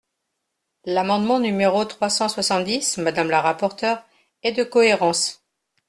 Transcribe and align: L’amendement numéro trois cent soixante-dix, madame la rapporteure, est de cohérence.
L’amendement 0.85 1.37
numéro 1.39 1.85
trois 1.85 2.09
cent 2.09 2.27
soixante-dix, 2.27 2.97
madame 2.97 3.29
la 3.29 3.39
rapporteure, 3.39 4.03
est 4.41 4.51
de 4.51 4.63
cohérence. 4.63 5.45